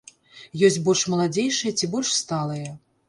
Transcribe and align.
Ёсць 0.69 0.77
больш 0.87 1.03
маладзейшыя 1.15 1.77
ці 1.81 1.91
больш 1.93 2.09
сталыя. 2.23 2.77